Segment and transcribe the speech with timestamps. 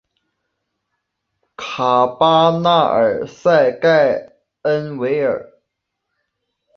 [1.55, 5.47] 卡巴纳克塞盖恩维尔。